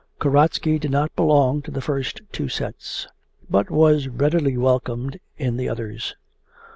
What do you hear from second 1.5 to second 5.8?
to the first two sets, but was readily welcomed in the